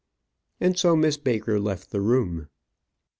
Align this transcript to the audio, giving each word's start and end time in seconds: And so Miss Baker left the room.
And 0.59 0.79
so 0.79 0.95
Miss 0.95 1.15
Baker 1.17 1.59
left 1.59 1.91
the 1.91 2.01
room. 2.01 2.47